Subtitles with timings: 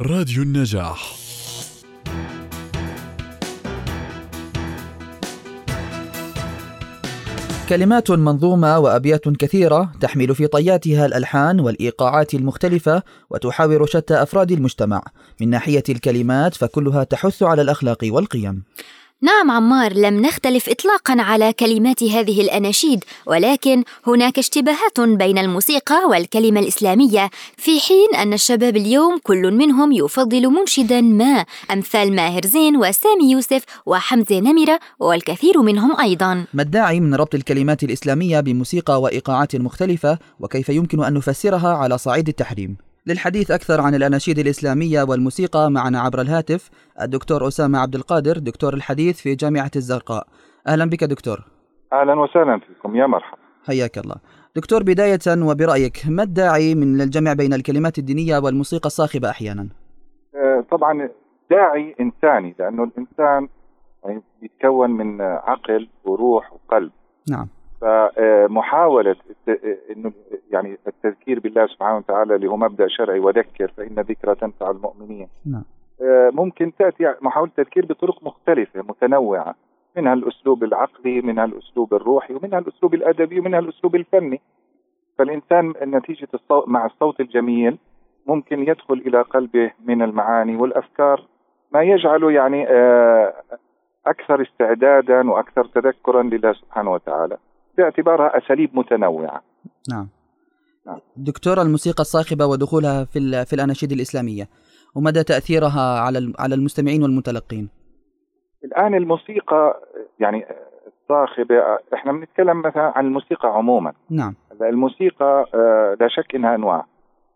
[0.00, 1.14] راديو النجاح.
[7.68, 15.02] كلمات منظومة وأبيات كثيرة تحمل في طياتها الألحان والإيقاعات المختلفة وتحاور شتى أفراد المجتمع.
[15.40, 18.62] من ناحية الكلمات فكلها تحث على الأخلاق والقيم.
[19.24, 26.60] نعم عمار لم نختلف اطلاقا على كلمات هذه الأناشيد ولكن هناك اشتباهات بين الموسيقى والكلمة
[26.60, 33.30] الإسلامية في حين أن الشباب اليوم كل منهم يفضل منشدا ما أمثال ماهر زين وسامي
[33.30, 36.46] يوسف وحمزة نمرة والكثير منهم أيضا.
[36.54, 42.28] ما الداعي من ربط الكلمات الإسلامية بموسيقى وإيقاعات مختلفة وكيف يمكن أن نفسرها على صعيد
[42.28, 46.70] التحريم؟ للحديث أكثر عن الأناشيد الإسلامية والموسيقى معنا عبر الهاتف
[47.02, 50.26] الدكتور أسامة عبد القادر دكتور الحديث في جامعة الزرقاء.
[50.68, 51.38] أهلا بك دكتور.
[51.92, 53.38] أهلا وسهلا فيكم يا مرحبا.
[53.66, 54.14] حياك الله.
[54.56, 59.68] دكتور بداية وبرأيك ما الداعي من الجمع بين الكلمات الدينية والموسيقى الصاخبة أحيانا؟
[60.34, 61.08] آه، طبعا
[61.50, 63.48] داعي إنساني لأنه الإنسان
[64.04, 66.90] يعني بيتكون من عقل وروح وقلب.
[67.30, 67.48] نعم.
[67.80, 69.16] فمحاولة
[69.90, 70.12] إنه
[70.54, 75.28] يعني التذكير بالله سبحانه وتعالى اللي هو مبدأ شرعي وذكر فإن ذكرى تنفع المؤمنين.
[75.46, 75.64] نعم.
[76.02, 79.54] آه، ممكن تأتي محاولة تذكير بطرق مختلفة متنوعة
[79.96, 84.40] منها الاسلوب العقلي منها الاسلوب الروحي ومنها الاسلوب الأدبي ومنها الاسلوب الفني.
[85.18, 87.78] فالإنسان نتيجة الصوت مع الصوت الجميل
[88.26, 91.24] ممكن يدخل إلى قلبه من المعاني والأفكار
[91.72, 93.34] ما يجعله يعني آه،
[94.06, 97.36] أكثر استعدادا وأكثر تذكرا لله سبحانه وتعالى.
[97.76, 99.42] باعتبارها أساليب متنوعة.
[99.90, 100.08] نعم.
[101.16, 101.24] نعم.
[101.24, 104.48] دكتور الموسيقى الصاخبة ودخولها في في الأناشيد الإسلامية
[104.96, 107.68] ومدى تأثيرها على على المستمعين والمتلقين؟
[108.64, 109.80] الآن الموسيقى
[110.20, 110.44] يعني
[110.86, 111.54] الصاخبه
[111.94, 113.92] إحنا بنتكلم مثلا عن الموسيقى عموما.
[114.10, 114.34] نعم.
[114.62, 116.86] الموسيقى آه، لا شك إنها أنواع.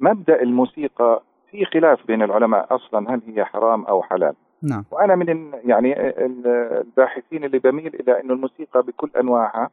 [0.00, 4.34] مبدأ الموسيقى في خلاف بين العلماء أصلا هل هي حرام أو حلال.
[4.62, 4.84] نعم.
[4.90, 5.26] وأنا من
[5.64, 6.46] يعني ال-
[6.86, 9.70] الباحثين اللي بميل إلى إنه الموسيقى بكل أنواعها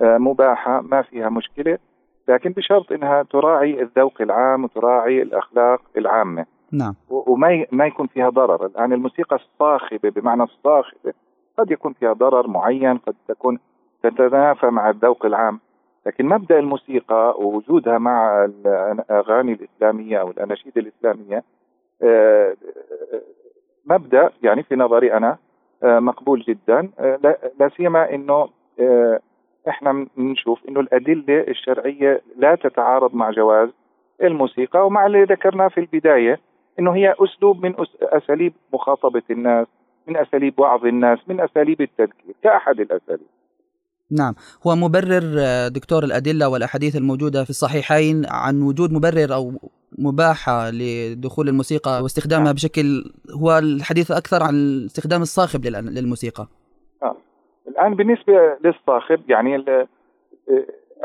[0.00, 1.78] آه، مباحة ما فيها مشكلة.
[2.28, 6.46] لكن بشرط إنها تراعي الذوق العام وتراعي الأخلاق العامة.
[6.72, 6.94] نعم.
[7.10, 8.66] وما ما يكون فيها ضرر.
[8.66, 11.12] الآن الموسيقى الصاخبة بمعنى الصاخبة
[11.58, 13.58] قد يكون فيها ضرر معين قد تكون
[14.02, 15.60] تتنافى مع الذوق العام.
[16.06, 21.44] لكن مبدأ الموسيقى ووجودها مع الأغاني الإسلامية أو الأناشيد الإسلامية
[22.02, 22.56] آه،
[23.86, 25.36] مبدأ يعني في نظري أنا
[25.82, 26.90] آه، مقبول جدا.
[26.98, 27.18] آه،
[27.60, 28.48] لا سيما إنه
[29.68, 33.68] إحنا بنشوف إنه الأدلة الشرعية لا تتعارض مع جواز
[34.22, 36.40] الموسيقى ومع اللي ذكرناه في البداية
[36.78, 39.66] إنه هي أسلوب من أساليب مخاطبة الناس
[40.08, 43.26] من أساليب وعظ الناس من أساليب التذكير كأحد الأساليب.
[44.10, 44.34] نعم.
[44.66, 45.22] هو مبرر
[45.68, 49.52] دكتور الأدلة والأحاديث الموجودة في الصحيحين عن وجود مبرر أو
[49.98, 52.54] مباحة لدخول الموسيقى واستخدامها نعم.
[52.54, 56.46] بشكل هو الحديث أكثر عن الاستخدام الصاخب للموسيقى.
[57.68, 59.86] الآن بالنسبة للصاخب يعني آه،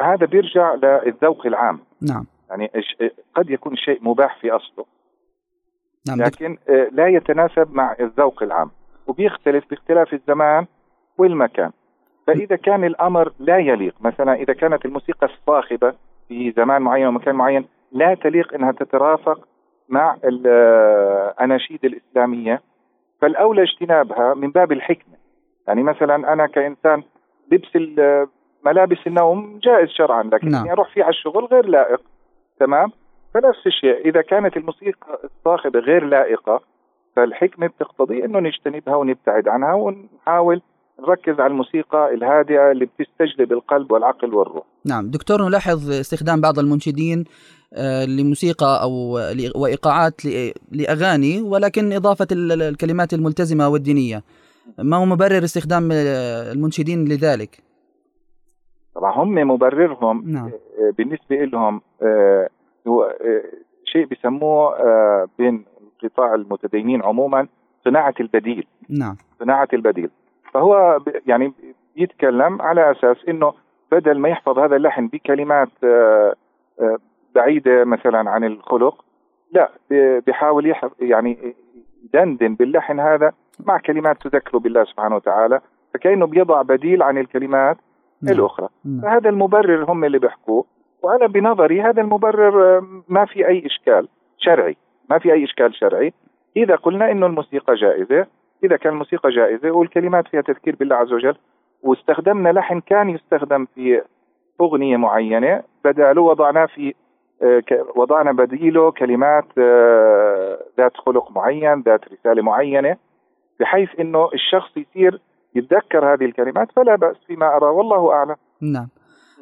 [0.01, 1.79] هذا بيرجع للذوق العام.
[2.01, 2.25] نعم.
[2.49, 2.97] يعني الش-
[3.35, 4.85] قد يكون الشيء مباح في أصله.
[6.07, 8.71] نعم لكن آه، لا يتناسب مع الذوق العام.
[9.07, 10.65] وبيختلف باختلاف الزمان
[11.17, 11.71] والمكان.
[12.27, 15.93] فإذا كان الأمر لا يليق مثلا إذا كانت الموسيقى الصاخبة
[16.27, 19.47] في زمان معين ومكان معين لا تليق أنها تترافق
[19.89, 22.61] مع الأناشيد الإسلامية.
[23.21, 25.16] فالأولى اجتنابها من باب الحكمة.
[25.67, 27.03] يعني مثلا أنا كإنسان
[27.51, 27.67] لبس
[28.65, 30.69] ملابس النوم جائز شرعا لكن نعم.
[30.69, 32.01] أروح فيه على الشغل غير لائق
[32.59, 32.91] تمام؟
[33.33, 34.09] فنفس الشيء.
[34.09, 36.61] إذا كانت الموسيقى الصاخبة غير لائقة
[37.15, 40.61] فالحكمة بتقتضي أنه نجتنبها ونبتعد عنها ونحاول
[40.99, 44.63] نركز على الموسيقى الهادئة اللي بتستجلب القلب والعقل والروح.
[44.85, 45.09] نعم.
[45.11, 47.23] دكتور نلاحظ استخدام بعض المنشدين
[47.73, 51.91] آه، لموسيقى أو ل- وإيقاعات ل- لأغاني ولكن
[52.31, 54.23] ال- الكلمات الملتزمة والدينية.
[54.77, 57.67] ما هو مبرر استخدام المنشدين لذلك؟
[58.97, 60.45] طبعا هم مبررهم نعم.
[60.45, 62.49] آه، بالنسبة لهم آه،
[62.87, 63.43] هو آه،
[63.85, 65.65] شيء بيسموه آه، بين
[66.03, 67.47] قطاع المتدينين عموما
[67.85, 68.67] صناعة البديل.
[68.89, 69.15] نعم.
[69.39, 70.09] صناعة البديل.
[70.53, 71.53] فهو يعني
[71.95, 73.53] يتكلم على أساس أنه
[73.91, 75.69] بدل ما يحفظ هذا اللحن بكلمات
[77.35, 79.05] بعيدة مثلا عن الخلق
[79.51, 79.71] لا
[80.25, 81.55] بيحاول يعني
[82.13, 83.31] يدندن باللحن هذا
[83.65, 85.59] مع كلمات تذكره بالله سبحانه وتعالى
[85.93, 87.77] فكأنه بيضع بديل عن الكلمات
[88.21, 88.35] نعم.
[88.35, 89.01] الأخرى نعم.
[89.01, 90.65] فهذا المبرر هم اللي بيحكوه
[91.03, 94.07] وأنا بنظري هذا المبرر آه، ما في أي إشكال
[94.37, 94.77] شرعي
[95.09, 96.13] ما في أي إشكال شرعي
[96.57, 98.27] إذا قلنا إنه الموسيقى جائزة
[98.63, 101.35] إذا كان الموسيقى جائزة والكلمات فيها تذكير بالله عز وجل
[101.83, 104.01] واستخدمنا لحن كان يستخدم في
[104.61, 106.93] أغنية معينة بداله وضعناه في
[107.95, 109.45] وضعنا بديله كلمات
[110.77, 112.97] ذات خلق معين ذات رسالة معينة
[113.59, 115.21] بحيث إنه الشخص يصير
[115.55, 117.65] يتذكر هذه الكلمات فلا بأس فيما أرى.
[117.65, 118.35] والله أعلم.
[118.61, 118.87] نعم.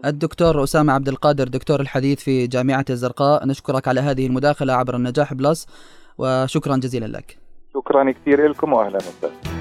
[0.05, 5.33] الدكتور أسامة عبد القادر دكتور الحديث في جامعة الزرقاء نشكرك على هذه المداخلة عبر النجاح
[5.33, 5.67] بلس
[6.17, 7.37] وشكرا جزيلا لك.
[7.73, 9.54] شكرا كثير لكم وأهلا وسهلا.